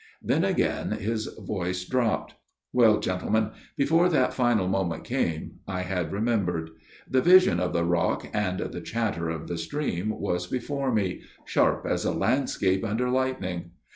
Then 0.23 0.43
again 0.43 0.89
his 0.93 1.27
voice 1.37 1.85
dropped." 1.85 2.33
Well, 2.73 2.99
gentlemen, 2.99 3.51
before 3.77 4.09
that 4.09 4.33
final 4.33 4.67
moment 4.67 5.03
came 5.03 5.59
I 5.67 5.81
had 5.83 6.11
remembered. 6.11 6.71
The 7.07 7.21
vision 7.21 7.59
of 7.59 7.71
the 7.71 7.85
rock 7.85 8.27
and 8.33 8.57
the 8.59 8.81
chatter 8.81 9.29
of 9.29 9.47
the 9.47 9.59
stream 9.59 10.09
was 10.19 10.47
before 10.47 10.91
me, 10.91 11.21
sharp 11.45 11.85
as 11.85 12.03
a 12.03 12.11
landscape 12.13 12.83
under 12.83 13.11
lightning. 13.11 13.73